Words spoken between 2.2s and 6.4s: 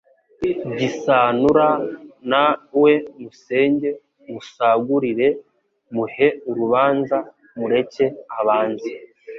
Na we musenge musagurire Muhe